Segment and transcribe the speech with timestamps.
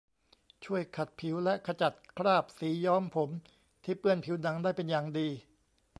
[0.65, 3.29] ช่วยขัดผิวและขจัดคราบสีย้อมผม
[3.83, 5.27] ที่เปื้อนผิวหนังได้เป็นอย่างดี